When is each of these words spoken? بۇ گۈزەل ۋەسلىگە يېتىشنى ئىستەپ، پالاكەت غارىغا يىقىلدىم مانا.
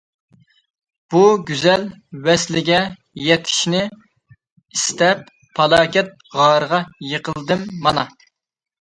بۇ 1.15 1.19
گۈزەل 1.49 1.85
ۋەسلىگە 2.29 2.79
يېتىشنى 3.27 3.83
ئىستەپ، 3.93 5.25
پالاكەت 5.61 6.13
غارىغا 6.41 6.85
يىقىلدىم 7.15 7.73
مانا. 7.89 8.13